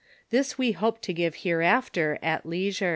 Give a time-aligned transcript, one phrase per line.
[0.33, 2.89] Th's we hope to give hereafter, at leisure.